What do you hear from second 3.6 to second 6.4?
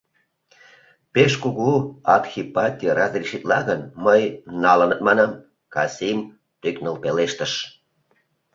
гын, мый “налыныт” манам,— Касим,